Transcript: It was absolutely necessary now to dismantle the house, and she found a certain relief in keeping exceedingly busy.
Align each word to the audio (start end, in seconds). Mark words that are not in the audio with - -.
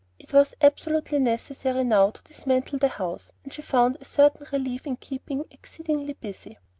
It 0.17 0.33
was 0.33 0.55
absolutely 0.63 1.19
necessary 1.19 1.83
now 1.83 2.09
to 2.09 2.23
dismantle 2.23 2.79
the 2.79 2.87
house, 2.87 3.33
and 3.43 3.53
she 3.53 3.61
found 3.61 3.97
a 4.01 4.05
certain 4.05 4.47
relief 4.51 4.87
in 4.87 4.95
keeping 4.95 5.45
exceedingly 5.51 6.13
busy. 6.13 6.57